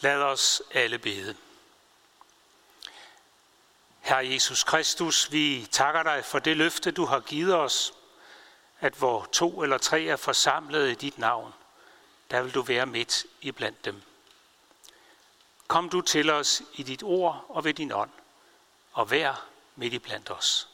[0.00, 1.36] Lad os alle bede.
[4.00, 7.94] Herre Jesus Kristus, vi takker dig for det løfte, du har givet os,
[8.80, 11.54] at hvor to eller tre er forsamlet i dit navn,
[12.30, 14.02] der vil du være midt i blandt dem.
[15.66, 18.10] Kom du til os i dit ord og ved din ånd,
[18.92, 20.68] og vær midt i blandt os.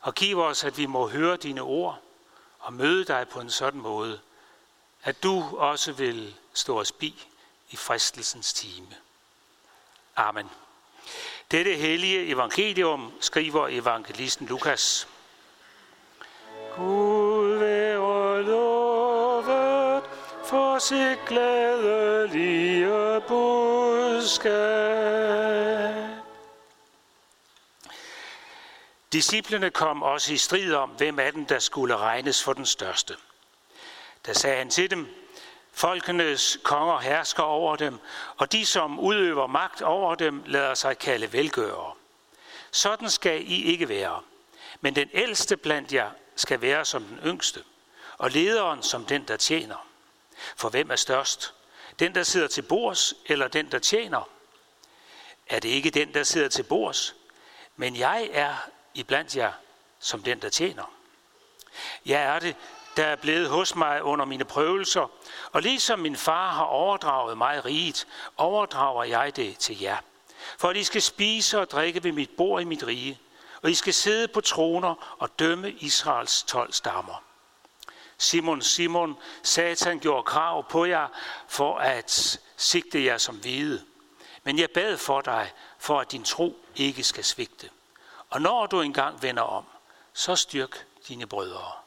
[0.00, 2.02] Og giv os, at vi må høre dine ord
[2.58, 4.20] og møde dig på en sådan måde,
[5.02, 7.26] at du også vil stå os bi
[7.70, 8.96] i fristelsens time.
[10.16, 10.50] Amen.
[11.50, 15.08] Dette hellige evangelium skriver evangelisten Lukas.
[16.76, 20.04] Gud være lovet
[20.44, 24.60] for sit glædelige budskab.
[29.12, 33.16] Disciplerne kom også i strid om, hvem af dem, der skulle regnes for den største.
[34.26, 35.20] Der sagde han til dem,
[35.72, 37.98] Folkenes konger hersker over dem,
[38.36, 41.94] og de, som udøver magt over dem, lader sig kalde velgørere.
[42.70, 44.22] Sådan skal I ikke være.
[44.80, 47.64] Men den ældste blandt jer skal være som den yngste,
[48.18, 49.86] og lederen som den, der tjener.
[50.56, 51.54] For hvem er størst?
[51.98, 54.28] Den, der sidder til bords, eller den, der tjener?
[55.46, 57.14] Er det ikke den, der sidder til bords?
[57.76, 58.54] Men jeg er
[58.94, 59.52] iblandt jer
[59.98, 60.92] som den, der tjener.
[62.06, 62.56] Jeg er det,
[62.96, 65.10] der er blevet hos mig under mine prøvelser,
[65.52, 69.96] og ligesom min far har overdraget mig riget, overdrager jeg det til jer.
[70.58, 73.20] For at I skal spise og drikke ved mit bord i mit rige,
[73.62, 77.22] og I skal sidde på troner og dømme Israels tolv stammer.
[78.18, 81.08] Simon, Simon, Satan gjorde krav på jer
[81.48, 83.84] for at sigte jer som hvide.
[84.44, 87.70] Men jeg bad for dig, for at din tro ikke skal svigte.
[88.30, 89.64] Og når du engang vender om,
[90.12, 91.79] så styrk dine brødre.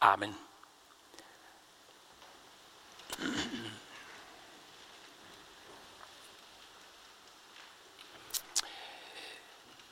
[0.00, 0.36] Amen.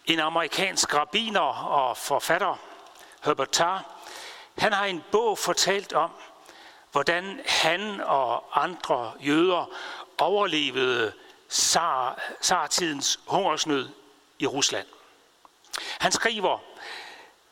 [0.04, 2.56] En amerikansk rabiner og forfatter,
[3.24, 3.94] Herbert Tarr,
[4.58, 6.10] han har i en bog fortalt om,
[6.92, 9.70] hvordan han og andre jøder
[10.18, 11.12] overlevede
[11.50, 13.88] zar, zartidens hungersnød
[14.38, 14.86] i Rusland.
[15.98, 16.58] Han skriver,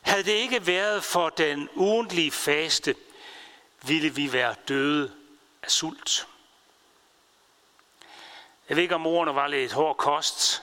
[0.03, 2.95] havde det ikke været for den ugentlige faste,
[3.83, 5.13] ville vi være døde
[5.63, 6.27] af sult.
[8.69, 10.63] Jeg ved ikke, om ordene var lidt hård kost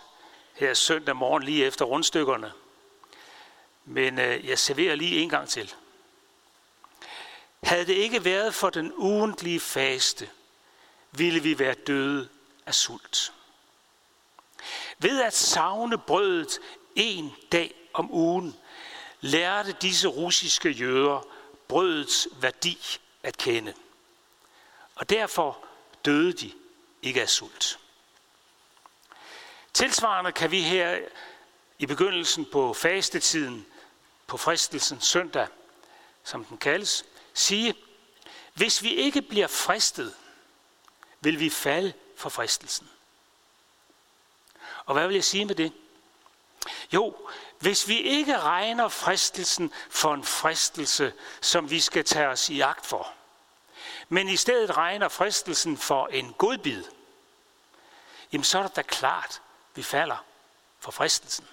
[0.54, 2.52] her søndag morgen lige efter rundstykkerne.
[3.86, 5.74] Men øh, jeg serverer lige en gang til.
[7.64, 10.30] Havde det ikke været for den ugentlige faste,
[11.12, 12.30] ville vi være døde
[12.66, 13.34] af sult.
[14.98, 16.60] Ved at savne brødet
[16.96, 18.56] en dag om ugen,
[19.22, 21.28] lærte disse russiske jøder
[21.68, 23.74] brødets værdi at kende.
[24.96, 25.66] Og derfor
[26.06, 26.52] døde de
[27.02, 27.80] ikke af sult.
[29.74, 31.00] Tilsvarende kan vi her
[31.80, 33.66] i begyndelsen på fastetiden,
[34.28, 35.48] på fristelsen søndag,
[36.24, 37.76] som den kaldes, sige,
[38.54, 40.16] hvis vi ikke bliver fristet,
[41.22, 42.90] vil vi falde for fristelsen.
[44.86, 45.74] Og hvad vil jeg sige med det?
[46.94, 52.60] Jo, hvis vi ikke regner fristelsen for en fristelse, som vi skal tage os i
[52.62, 53.14] agt for,
[54.10, 56.84] men i stedet regner fristelsen for en godbid,
[58.32, 59.42] jamen så er det da klart,
[59.76, 60.26] vi falder
[60.80, 61.48] for fristelsen.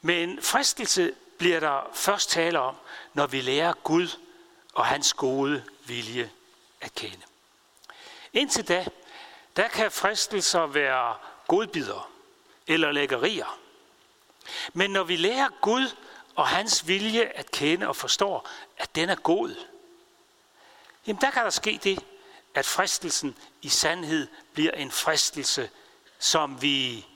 [0.00, 2.76] Men fristelse bliver der først tale om,
[3.14, 4.08] når vi lærer Gud
[4.72, 6.30] og hans gode vilje
[6.80, 7.22] at kende.
[8.32, 8.86] Indtil da,
[9.56, 11.16] der kan fristelser være
[11.52, 12.10] godbidder
[12.66, 13.58] eller lækkerier.
[14.72, 15.96] Men når vi lærer Gud
[16.34, 19.54] og hans vilje at kende og forstår, at den er god,
[21.06, 22.04] jamen der kan der ske det,
[22.54, 25.70] at fristelsen i sandhed bliver en fristelse,
[26.18, 27.06] som vi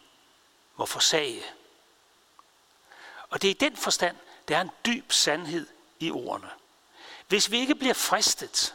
[0.77, 1.43] må forsage.
[3.31, 4.17] Og det er i den forstand,
[4.49, 5.67] der er en dyb sandhed
[6.01, 6.51] i ordene.
[7.29, 8.75] Hvis vi ikke bliver fristet,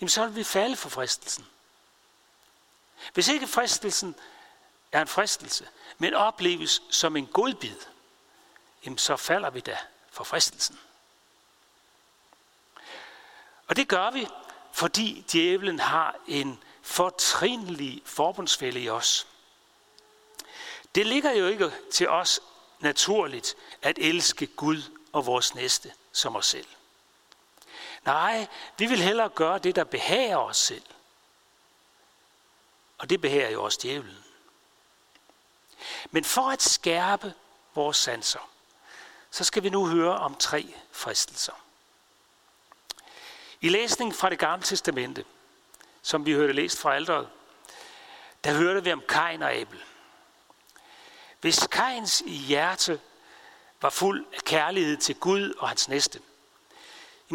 [0.00, 1.46] jamen så vil vi falde for fristelsen.
[3.14, 4.14] Hvis ikke fristelsen
[4.92, 5.68] er en fristelse,
[5.98, 7.76] men opleves som en godbid,
[8.84, 9.78] jamen så falder vi da
[10.10, 10.78] for fristelsen.
[13.66, 14.28] Og det gør vi,
[14.72, 19.26] fordi djævlen har en fortrinlig forbundsfælde i os.
[20.94, 22.40] Det ligger jo ikke til os
[22.80, 26.66] naturligt at elske Gud og vores næste som os selv.
[28.04, 28.46] Nej,
[28.78, 30.82] vi vil hellere gøre det, der behager os selv.
[32.98, 34.24] Og det behager jo også djævlen.
[36.10, 37.34] Men for at skærpe
[37.74, 38.50] vores sanser,
[39.30, 41.52] så skal vi nu høre om tre fristelser.
[43.60, 45.24] I læsningen fra det gamle testamente,
[46.02, 47.28] som vi hørte læst fra alderet,
[48.44, 49.84] der hørte vi om Kain og Abel.
[51.40, 53.00] Hvis Kains hjerte
[53.80, 56.20] var fuld af kærlighed til Gud og hans næste,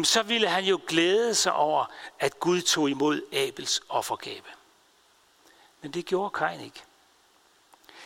[0.04, 1.86] så ville han jo glæde sig over,
[2.18, 4.42] at Gud tog imod Abels offergave.
[5.84, 6.82] Men det gjorde Kain ikke.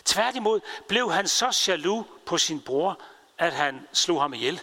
[0.04, 3.00] Tværtimod blev han så jaloux på sin bror,
[3.38, 4.60] at han slog ham ihjel.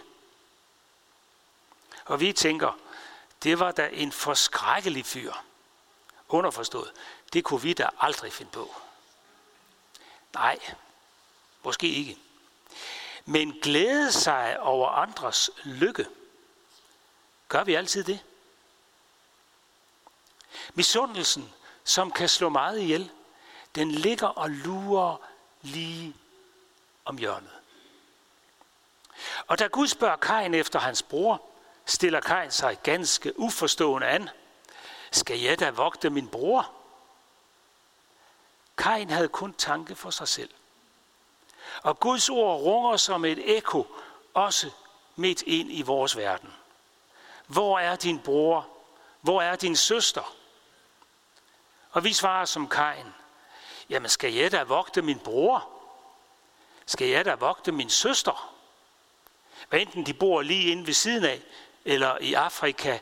[2.04, 2.78] Og vi tænker,
[3.42, 5.32] det var da en forskrækkelig fyr.
[6.28, 6.92] Underforstået,
[7.32, 8.74] det kunne vi da aldrig finde på.
[10.34, 10.58] Nej,
[11.62, 12.18] måske ikke.
[13.24, 16.06] Men glæde sig over andres lykke.
[17.48, 18.20] Gør vi altid det?
[20.74, 21.52] Misundelsen,
[21.86, 23.10] som kan slå meget ihjel,
[23.74, 25.16] den ligger og lurer
[25.62, 26.16] lige
[27.04, 27.50] om hjørnet.
[29.46, 31.42] Og da Gud spørger Kain efter hans bror,
[31.84, 34.28] stiller Kain sig ganske uforstående an.
[35.10, 36.72] Skal jeg da vogte min bror?
[38.78, 40.50] Kain havde kun tanke for sig selv.
[41.82, 43.86] Og Guds ord runger som et ekko
[44.34, 44.70] også
[45.16, 46.52] midt ind i vores verden.
[47.46, 48.68] Hvor er din bror?
[49.20, 50.36] Hvor er din søster?
[51.96, 53.06] Og vi svarer som Kain.
[53.88, 55.68] Jamen skal jeg da vogte min bror?
[56.86, 58.54] Skal jeg da vogte min søster?
[59.68, 61.42] Hvad enten de bor lige inde ved siden af,
[61.84, 62.98] eller i Afrika,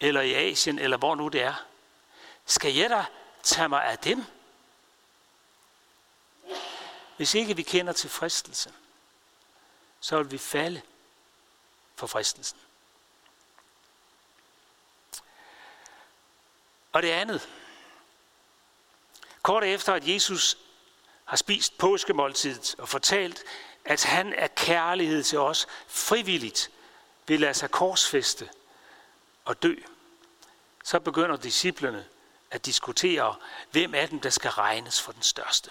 [0.00, 1.64] eller i Asien, eller hvor nu det er.
[2.46, 3.04] Skal jeg da
[3.42, 4.24] tage mig af dem?
[7.16, 8.74] Hvis ikke vi kender til fristelsen,
[10.00, 10.82] så vil vi falde
[11.96, 12.58] for fristelsen.
[16.92, 17.48] Og det andet.
[19.48, 20.58] Kort efter, at Jesus
[21.24, 23.44] har spist påskemåltidet og fortalt,
[23.84, 26.70] at han er kærlighed til os frivilligt
[27.26, 28.48] vil lade sig korsfeste
[29.44, 29.74] og dø,
[30.84, 32.04] så begynder disciplerne
[32.50, 33.34] at diskutere,
[33.70, 35.70] hvem af dem, der skal regnes for den største.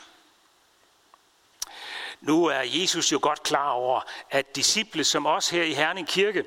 [2.22, 6.46] Nu er Jesus jo godt klar over, at disciple som os her i Herning Kirke,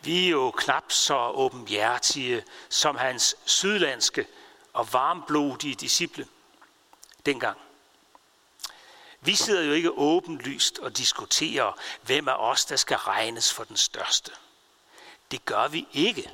[0.00, 4.26] vi er jo knap så åbenhjertige som hans sydlandske
[4.76, 6.28] og varmblodige disciple
[7.26, 7.58] dengang.
[9.20, 13.76] Vi sidder jo ikke åbenlyst og diskuterer, hvem af os, der skal regnes for den
[13.76, 14.32] største.
[15.30, 16.30] Det gør vi ikke.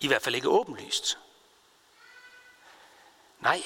[0.00, 1.18] I hvert fald ikke åbenlyst.
[3.40, 3.62] Nej,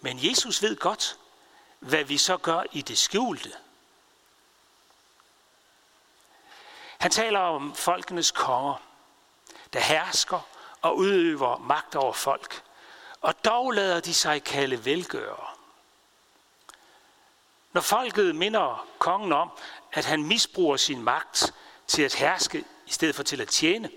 [0.00, 1.18] men Jesus ved godt,
[1.78, 3.52] hvad vi så gør i det skjulte.
[6.98, 8.82] Han taler om folkenes konger,
[9.72, 10.55] der hersker
[10.86, 12.62] og udøver magt over folk,
[13.20, 15.46] og dog lader de sig kalde velgørere.
[17.72, 19.50] Når folket minder kongen om,
[19.92, 21.54] at han misbruger sin magt
[21.86, 23.90] til at herske i stedet for til at tjene,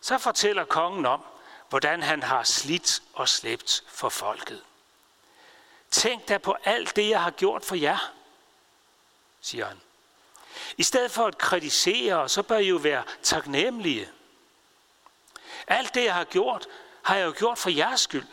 [0.00, 1.20] så fortæller kongen om,
[1.68, 4.62] hvordan han har slidt og slæbt for folket.
[5.90, 8.12] Tænk da på alt det, jeg har gjort for jer,
[9.40, 9.80] siger han.
[10.76, 14.10] I stedet for at kritisere, så bør I jo være taknemmelige.
[15.66, 16.66] Alt det, jeg har gjort,
[17.02, 18.26] har jeg jo gjort for jeres skyld.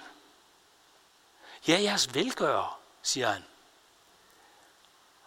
[1.68, 3.46] Ja, jeres velgører, siger han.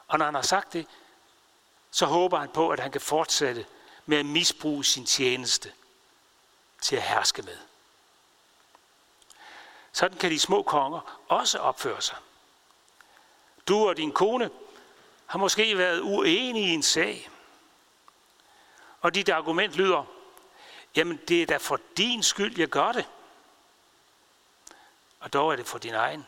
[0.09, 0.87] Og når han har sagt det,
[1.91, 3.67] så håber han på, at han kan fortsætte
[4.07, 5.73] med at misbruge sin tjeneste
[6.81, 7.59] til at herske med.
[9.93, 12.17] Sådan kan de små konger også opføre sig.
[13.69, 14.51] Du og din kone
[15.27, 17.31] har måske været uenige i en sag.
[19.01, 20.05] Og dit argument lyder,
[20.97, 23.09] jamen det er da for din skyld, jeg gør det.
[25.21, 26.27] Og dog er det for din egen.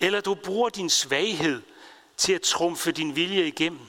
[0.00, 1.62] Eller du bruger din svaghed
[2.16, 3.86] til at trumfe din vilje igennem.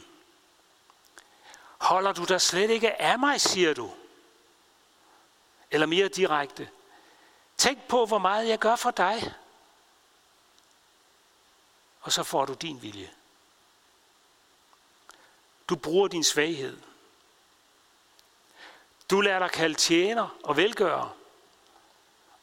[1.77, 3.91] Holder du dig slet ikke af mig, siger du?
[5.71, 6.69] Eller mere direkte.
[7.57, 9.33] Tænk på, hvor meget jeg gør for dig.
[12.01, 13.11] Og så får du din vilje.
[15.69, 16.77] Du bruger din svaghed.
[19.12, 21.15] Du lader dig kalde tjener og velgører,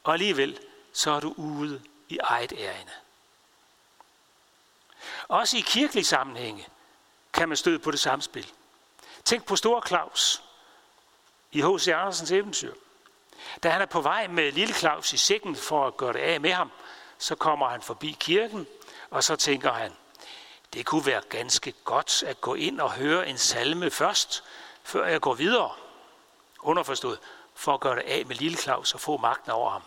[0.05, 0.59] Og alligevel,
[0.93, 2.93] så er du ude i eget ærende.
[5.29, 6.67] Også i kirkelige sammenhænge
[7.33, 8.53] kan man støde på det samspil.
[9.25, 10.43] Tænk på Stor Claus
[11.53, 11.89] i H.C.
[11.89, 12.75] Andersens eventyr.
[13.63, 16.41] Da han er på vej med lille Claus i sækken for at gøre det af
[16.41, 16.71] med ham,
[17.19, 18.67] så kommer han forbi kirken,
[19.11, 19.93] og så tænker han,
[20.73, 24.45] det kunne være ganske godt at gå ind og høre en salme først,
[24.83, 25.88] før jeg går videre.
[26.61, 27.19] Underforstået,
[27.55, 29.83] for at gøre det af med lille Claus og få magten over ham.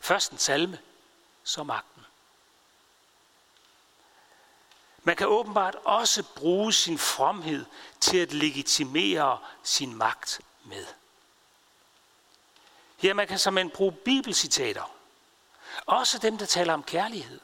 [0.00, 0.78] Først en salme,
[1.44, 2.06] så magten.
[5.02, 7.64] Man kan åbenbart også bruge sin fromhed
[8.00, 10.86] til at legitimere sin magt med.
[13.02, 14.90] Ja, man kan simpelthen bruge bibelcitater.
[15.86, 17.40] Også dem, der taler om kærlighed.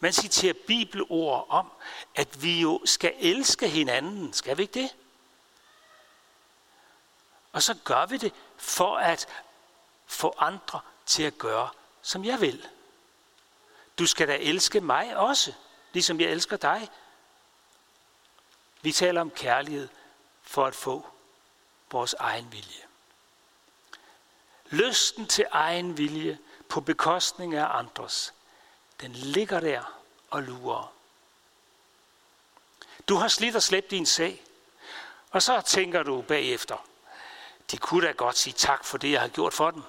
[0.00, 1.72] Man citerer bibelord om,
[2.14, 4.32] at vi jo skal elske hinanden.
[4.32, 4.90] Skal vi ikke det?
[7.54, 9.28] Og så gør vi det for at
[10.06, 11.70] få andre til at gøre,
[12.02, 12.68] som jeg vil.
[13.98, 15.52] Du skal da elske mig også,
[15.92, 16.88] ligesom jeg elsker dig.
[18.82, 19.88] Vi taler om kærlighed
[20.42, 21.06] for at få
[21.90, 22.82] vores egen vilje.
[24.70, 28.34] Lysten til egen vilje på bekostning af andres,
[29.00, 30.92] den ligger der og lurer.
[33.08, 34.44] Du har slidt og slæbt din sag,
[35.30, 36.76] og så tænker du bagefter,
[37.74, 39.82] de kunne da godt sige tak for det, jeg har gjort for dem.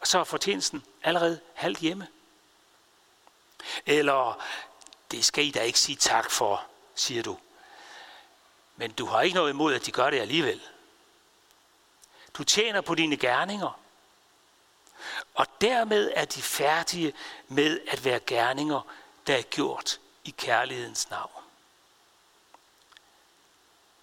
[0.00, 2.08] Og så er fortjenesten allerede halvt hjemme.
[3.86, 4.44] Eller,
[5.10, 6.64] det skal I da ikke sige tak for,
[6.94, 7.38] siger du.
[8.76, 10.60] Men du har ikke noget imod, at de gør det alligevel.
[12.34, 13.80] Du tjener på dine gerninger.
[15.34, 17.12] Og dermed er de færdige
[17.48, 18.80] med at være gerninger,
[19.26, 21.44] der er gjort i kærlighedens navn.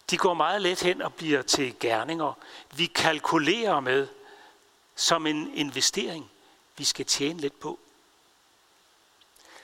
[0.10, 2.34] De går meget let hen og bliver til gerninger,
[2.72, 4.08] vi kalkulerer med
[4.96, 6.32] som en investering,
[6.78, 7.80] vi skal tjene lidt på.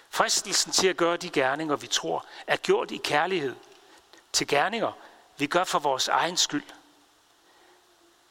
[0.09, 3.55] Fristelsen til at gøre de gerninger, vi tror, er gjort i kærlighed
[4.33, 4.91] til gerninger,
[5.37, 6.63] vi gør for vores egen skyld.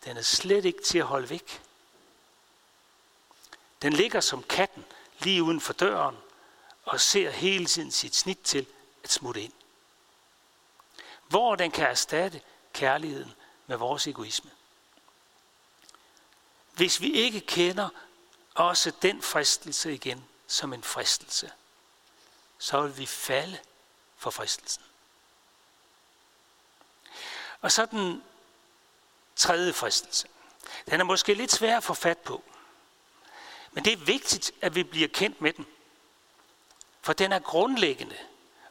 [0.05, 1.62] Den er slet ikke til at holde væk.
[3.83, 4.85] Den ligger som katten
[5.19, 6.17] lige uden for døren
[6.83, 8.67] og ser hele tiden sit snit til
[9.05, 9.52] at smutte ind.
[11.31, 12.41] Hvor den kan erstatte
[12.73, 13.35] kærligheden
[13.67, 14.51] med vores egoisme.
[16.73, 17.89] Hvis vi ikke kender
[18.55, 21.53] også den fristelse igen som en fristelse,
[22.59, 23.59] så vil vi falde
[24.17, 24.83] for fristelsen.
[27.61, 28.23] Og så den
[29.37, 30.29] tredje fristelse.
[30.91, 32.45] Den er måske lidt svær at få fat på.
[33.73, 35.67] Men det er vigtigt, at vi bliver kendt med den.
[37.03, 38.19] For den er grundlæggende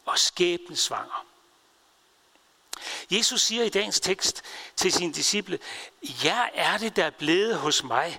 [0.05, 1.28] og skæbnesvanger.
[3.11, 4.41] Jesus siger i dagens tekst
[4.75, 5.59] til sine disciple,
[6.23, 8.17] jeg er det, der er blevet hos mig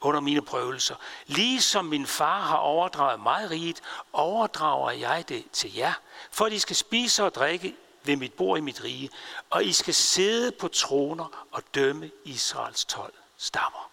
[0.00, 0.94] under mine prøvelser.
[1.26, 3.80] Ligesom min far har overdraget mig riget,
[4.12, 5.92] overdrager jeg det til jer,
[6.30, 9.10] for at I skal spise og drikke ved mit bord i mit rige,
[9.50, 13.90] og I skal sidde på troner og dømme Israels 12 stammer.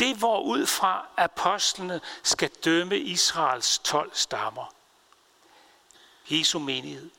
[0.00, 4.74] Det, hvor ud fra apostlene skal dømme Israels 12 stammer,
[6.30, 7.10] Jesu menighed,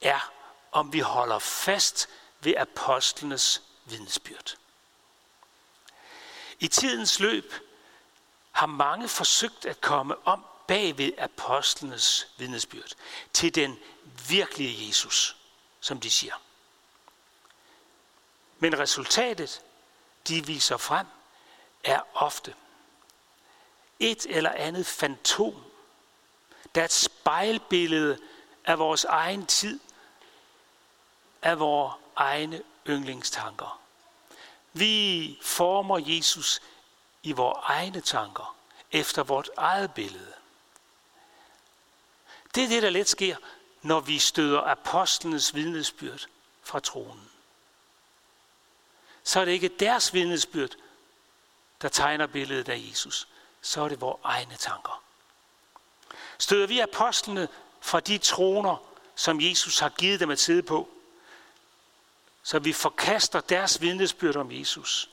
[0.00, 0.32] er,
[0.72, 2.08] om vi holder fast
[2.40, 4.56] ved apostlenes vidnesbyrd.
[6.58, 7.54] I tidens løb
[8.52, 12.92] har mange forsøgt at komme om bag ved apostlenes vidnesbyrd
[13.32, 13.78] til den
[14.28, 15.36] virkelige Jesus,
[15.80, 16.34] som de siger.
[18.58, 19.62] Men resultatet,
[20.28, 21.06] de viser frem,
[21.84, 22.54] er ofte
[23.98, 25.64] et eller andet fantom,
[26.74, 28.18] der er et spejlbillede
[28.68, 29.80] af vores egen tid,
[31.42, 33.80] af vores egne yndlingstanker.
[34.72, 36.62] Vi former Jesus
[37.22, 38.56] i vores egne tanker,
[38.92, 40.32] efter vort eget billede.
[42.54, 43.36] Det er det, der let sker,
[43.82, 46.26] når vi støder apostlenes vidnesbyrd
[46.62, 47.30] fra tronen.
[49.22, 50.70] Så er det ikke deres vidnesbyrd,
[51.82, 53.28] der tegner billedet af Jesus.
[53.60, 55.02] Så er det vores egne tanker.
[56.38, 57.48] Støder vi apostlene
[57.88, 58.76] fra de troner,
[59.14, 60.88] som Jesus har givet dem at sidde på,
[62.42, 65.10] så vi forkaster deres vidnesbyrd om Jesus,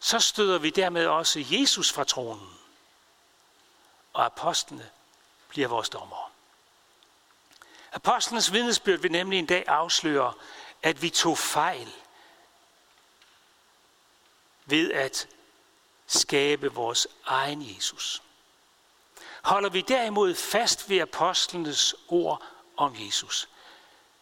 [0.00, 2.58] så støder vi dermed også Jesus fra tronen.
[4.12, 4.90] Og apostlene
[5.48, 6.30] bliver vores dommer.
[7.92, 10.32] Apostlenes vidnesbyrd vil nemlig en dag afsløre,
[10.82, 11.92] at vi tog fejl
[14.64, 15.28] ved at
[16.06, 18.22] skabe vores egen Jesus.
[19.46, 22.42] Holder vi derimod fast ved apostlenes ord
[22.76, 23.48] om Jesus,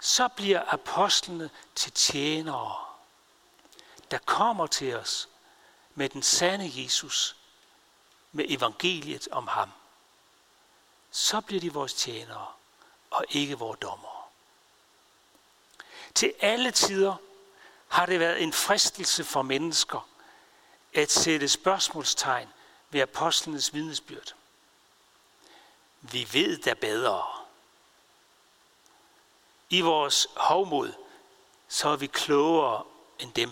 [0.00, 2.76] så bliver apostlene til tjenere,
[4.10, 5.28] der kommer til os
[5.94, 7.36] med den sande Jesus,
[8.32, 9.70] med evangeliet om ham.
[11.10, 12.46] Så bliver de vores tjenere
[13.10, 14.28] og ikke vores dommer.
[16.14, 17.16] Til alle tider
[17.88, 20.08] har det været en fristelse for mennesker
[20.94, 22.48] at sætte spørgsmålstegn
[22.90, 24.34] ved apostlenes vidnesbyrd.
[26.12, 27.24] Vi ved da bedre.
[29.70, 30.92] I vores hovmod,
[31.68, 32.84] så er vi klogere
[33.18, 33.50] end dem.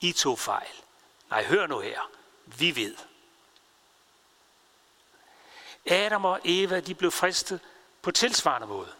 [0.00, 0.74] I to fejl.
[1.30, 2.10] Nej, hør nu her.
[2.46, 2.96] Vi ved.
[5.86, 7.60] Adam og Eva, de blev fristet
[8.02, 8.92] på tilsvarende måde.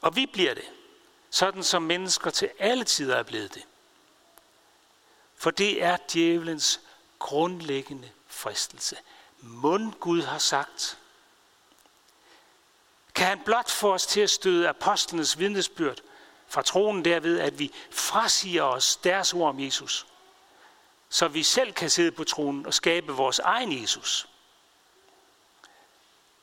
[0.00, 0.68] Og vi bliver det,
[1.30, 3.64] sådan som mennesker til alle tider er blevet det.
[5.34, 6.80] For det er djævelens
[7.18, 8.96] grundlæggende fristelse.
[9.46, 10.98] Mund Gud har sagt.
[13.14, 16.00] Kan han blot få os til at støde apostlenes vidnesbyrd
[16.48, 20.06] fra tronen derved, at vi frasiger os deres ord om Jesus,
[21.08, 24.28] så vi selv kan sidde på tronen og skabe vores egen Jesus,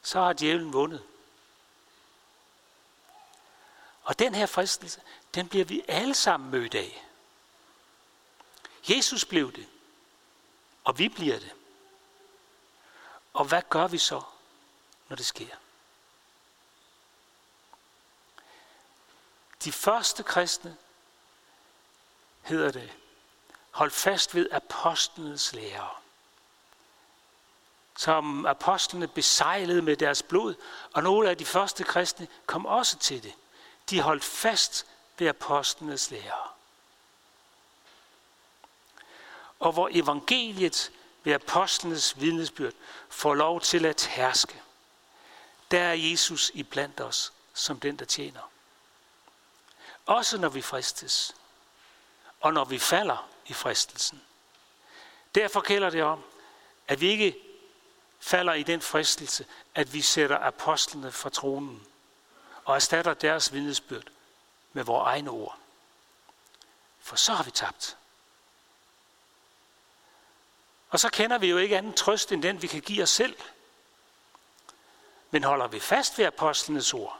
[0.01, 1.03] så har djævlen vundet.
[4.03, 5.01] Og den her fristelse,
[5.35, 7.05] den bliver vi alle sammen mødt af.
[8.89, 9.67] Jesus blev det,
[10.83, 11.51] og vi bliver det.
[13.33, 14.21] Og hvad gør vi så,
[15.09, 15.55] når det sker?
[19.63, 20.77] De første kristne
[22.41, 22.93] hedder det,
[23.71, 25.89] hold fast ved apostlenes lære.
[27.97, 30.55] Som apostlene besejlede med deres blod,
[30.93, 33.33] og nogle af de første kristne kom også til det.
[33.89, 34.85] De holdt fast
[35.17, 36.49] ved apostlenes lære.
[39.59, 40.91] Og hvor evangeliet
[41.23, 42.73] ved apostlenes vidnesbyrd
[43.09, 44.61] får lov til at herske,
[45.71, 48.51] der er Jesus i blandt os som den, der tjener.
[50.05, 51.35] Også når vi fristes,
[52.41, 54.21] og når vi falder i fristelsen.
[55.35, 56.23] Derfor gælder det om,
[56.87, 57.35] at vi ikke
[58.19, 61.87] falder i den fristelse, at vi sætter apostlene fra tronen
[62.65, 64.07] og erstatter deres vidnesbyrd
[64.73, 65.57] med vores egne ord.
[66.99, 67.97] For så har vi tabt.
[70.93, 73.35] Og så kender vi jo ikke anden trøst end den, vi kan give os selv.
[75.31, 77.19] Men holder vi fast ved apostlenes ord,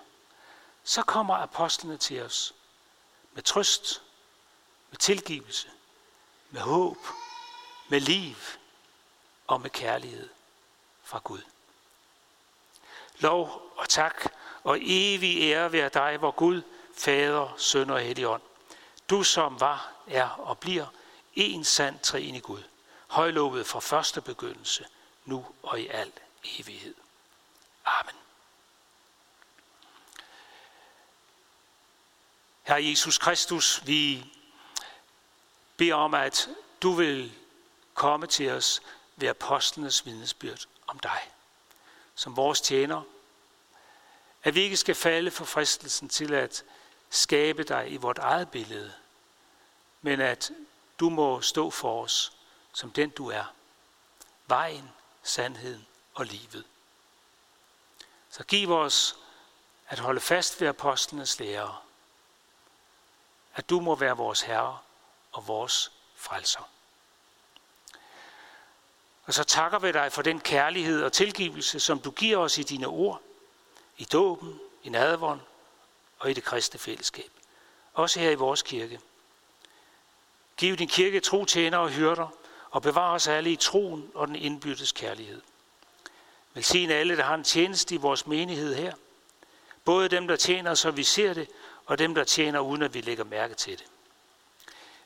[0.83, 2.53] så kommer apostlene til os
[3.31, 4.01] med trøst,
[4.89, 5.69] med tilgivelse,
[6.49, 6.97] med håb,
[7.87, 8.35] med liv
[9.47, 10.29] og med kærlighed
[11.03, 11.41] fra Gud.
[13.19, 16.61] Lov og tak og evig ære være dig, hvor Gud,
[16.97, 18.41] Fader, Søn og Helligånd.
[19.09, 20.85] Du som var, er og bliver
[21.33, 22.63] en sand træen i Gud.
[23.13, 24.85] Højlovet fra første begyndelse,
[25.25, 26.11] nu og i al
[26.59, 26.95] evighed.
[27.85, 28.15] Amen.
[32.63, 34.25] Herre Jesus Kristus, vi
[35.77, 36.49] beder om, at
[36.81, 37.33] du vil
[37.93, 38.81] komme til os
[39.15, 41.31] ved apostlenes vidnesbyrd om dig.
[42.15, 43.01] Som vores tjener,
[44.43, 46.63] at vi ikke skal falde for fristelsen til at
[47.09, 48.93] skabe dig i vort eget billede,
[50.01, 50.51] men at
[50.99, 52.31] du må stå for os
[52.73, 53.45] som den du er.
[54.47, 54.91] Vejen,
[55.23, 56.65] sandheden og livet.
[58.29, 59.15] Så giv os
[59.87, 61.77] at holde fast ved apostlenes lære,
[63.55, 64.79] at du må være vores Herre
[65.31, 66.69] og vores frelser.
[69.25, 72.63] Og så takker vi dig for den kærlighed og tilgivelse, som du giver os i
[72.63, 73.21] dine ord,
[73.97, 75.41] i dåben, i nadvånd
[76.19, 77.31] og i det kristne fællesskab.
[77.93, 78.99] Også her i vores kirke.
[80.57, 82.27] Giv din kirke tro tjener og hyrder,
[82.73, 85.41] og bevar os alle i troen og den indbyttes kærlighed.
[86.53, 88.93] Velsign alle, der har en tjeneste i vores menighed her.
[89.85, 91.49] Både dem, der tjener, så vi ser det,
[91.85, 93.85] og dem, der tjener, uden at vi lægger mærke til det.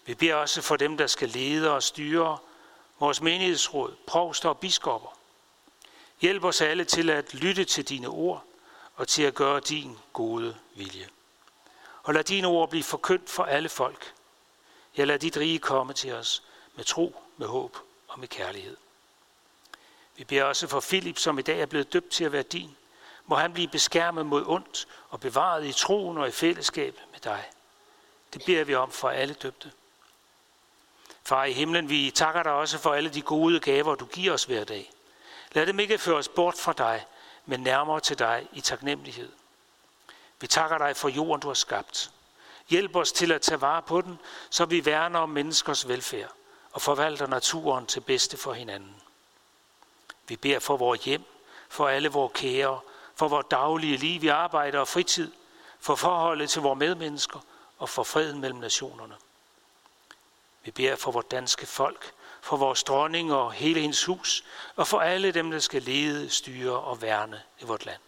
[0.06, 2.38] Vi beder også for dem, der skal lede og styre
[2.99, 5.17] vores menighedsråd, provster og biskopper.
[6.21, 8.43] Hjælp os alle til at lytte til dine ord
[8.95, 11.08] og til at gøre din gode vilje.
[12.03, 14.13] Og lad dine ord blive forkyndt for alle folk.
[14.97, 16.43] Ja, lad dit rige komme til os
[16.78, 18.78] med tro, med håb og med kærlighed.
[20.16, 22.78] Vi beder også for Filip, som i dag er blevet døbt til at være din.
[23.26, 27.50] Må han blive beskærmet mod ondt og bevaret i troen og i fællesskab med dig.
[28.34, 29.72] Det beder vi om for alle døbte.
[31.24, 34.44] Far i himlen, vi takker dig også for alle de gode gaver, du giver os
[34.44, 34.92] hver dag.
[35.52, 37.06] Lad dem ikke føre os bort fra dig,
[37.46, 39.32] men nærmere til dig i taknemmelighed.
[40.40, 42.12] Vi takker dig for jorden, du har skabt.
[42.70, 46.37] Hjælp os til at tage vare på den, så vi værner om menneskers velfærd
[46.78, 48.96] og forvalter naturen til bedste for hinanden.
[50.28, 51.24] Vi beder for vores hjem,
[51.70, 52.80] for alle vores kære,
[53.16, 55.32] for vores daglige liv i arbejde og fritid,
[55.80, 57.40] for forholdet til vores medmennesker
[57.78, 59.16] og for freden mellem nationerne.
[60.63, 62.12] Vi beder for vores danske folk,
[62.42, 64.44] for vores dronning og hele hendes hus,
[64.76, 68.02] og for alle dem, der skal lede, styre og værne i vort land.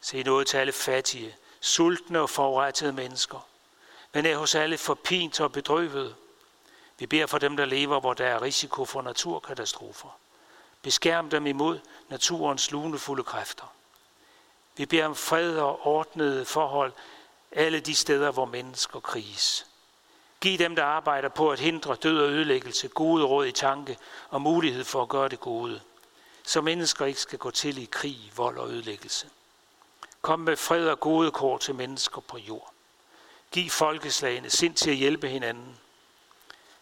[0.00, 3.48] Se noget til alle fattige, sultne og forurettede mennesker,
[4.12, 6.14] men er hos alle forpint og bedrøvede.
[6.98, 10.08] Vi beder for dem, der lever, hvor der er risiko for naturkatastrofer.
[10.82, 11.78] Beskærm dem imod
[12.08, 13.72] naturens lunefulde kræfter.
[14.76, 16.92] Vi beder om fred og ordnede forhold
[17.52, 19.66] alle de steder, hvor mennesker kriges.
[20.40, 23.98] Giv dem, der arbejder på at hindre død og ødelæggelse, gode råd i tanke
[24.30, 25.80] og mulighed for at gøre det gode.
[26.44, 29.28] så mennesker ikke skal gå til i krig, vold og ødelæggelse.
[30.22, 32.72] Kom med fred og gode kår til mennesker på jord.
[33.52, 35.78] Giv folkeslagene sind til at hjælpe hinanden.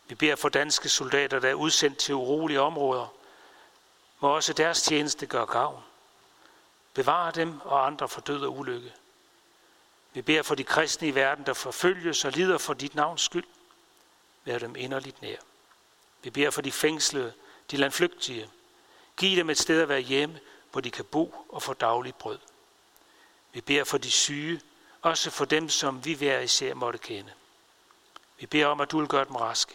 [0.09, 3.07] Vi beder for danske soldater, der er udsendt til urolige områder.
[4.21, 5.83] Må også deres tjeneste gøre gavn.
[6.95, 8.93] Bevar dem og andre for død og ulykke.
[10.13, 13.45] Vi beder for de kristne i verden, der forfølges og lider for dit navns skyld.
[14.45, 15.37] Vær dem inderligt nær.
[16.23, 17.33] Vi beder for de fængslede,
[17.71, 18.51] de landflygtige.
[19.17, 20.41] Giv dem et sted at være hjemme,
[20.73, 22.39] hvor de kan bo og få dagligt brød.
[23.53, 24.61] Vi beder for de syge,
[25.03, 27.33] også for dem, som vi hver især måtte kende.
[28.39, 29.75] Vi beder om, at du vil gøre dem raske.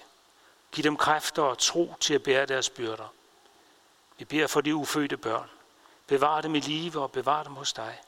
[0.71, 3.13] Giv dem kræfter og tro til at bære deres byrder.
[4.17, 5.49] Vi beder for de ufødte børn.
[6.07, 7.99] Bevar dem i live og bevar dem hos dig.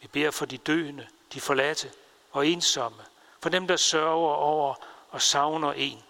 [0.00, 1.92] Vi beder for de døende, de forladte
[2.32, 3.02] og ensomme,
[3.40, 4.74] for dem, der sørger over
[5.10, 6.02] og savner en,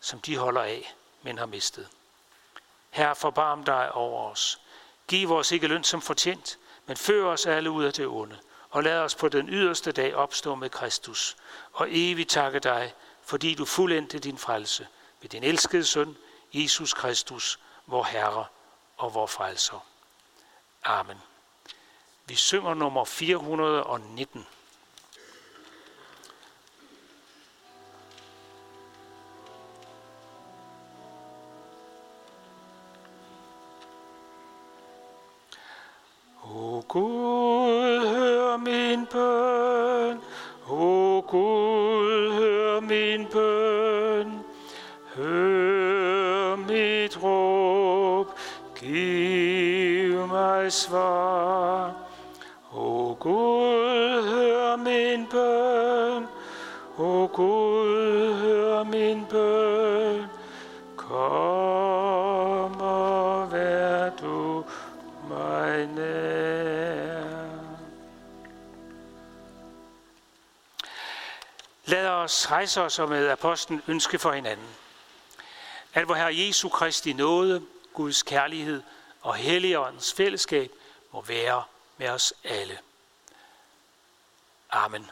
[0.00, 1.88] som de holder af, men har mistet.
[2.90, 4.60] Herre, forbarm dig over os.
[5.08, 8.38] Giv os ikke løn som fortjent, men før os alle ud af det onde,
[8.70, 11.36] og lad os på den yderste dag opstå med Kristus,
[11.72, 14.86] og evigt takke dig, fordi du fuldendte din frelse
[15.20, 16.16] ved din elskede søn,
[16.52, 18.44] Jesus Kristus, vor Herre
[18.96, 19.86] og vor frelser.
[20.84, 21.18] Amen.
[22.26, 24.46] Vi synger nummer 419.
[36.44, 40.20] O Gud, hør min bøn.
[40.68, 42.31] O Gud,
[42.72, 44.44] hør min bøn.
[45.16, 48.26] Hør mit råb.
[48.80, 51.94] Giv mig svar.
[52.74, 56.26] O Gud, hør min bøn.
[56.98, 57.71] O Gud,
[72.22, 74.66] os rejse os og med apostlen ønske for hinanden.
[75.94, 77.62] At vor Herre Jesu Kristi nåde,
[77.94, 78.82] Guds kærlighed
[79.20, 80.70] og Helligåndens fællesskab
[81.12, 81.64] må være
[81.96, 82.78] med os alle.
[84.70, 85.10] Amen.